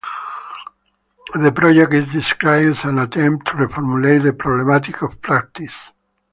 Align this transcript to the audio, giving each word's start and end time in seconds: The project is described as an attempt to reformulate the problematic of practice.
The 1.35 1.51
project 1.51 1.93
is 1.93 2.11
described 2.11 2.71
as 2.71 2.85
an 2.85 2.97
attempt 2.97 3.49
to 3.49 3.53
reformulate 3.53 4.23
the 4.23 4.33
problematic 4.33 5.03
of 5.03 5.21
practice. 5.21 5.91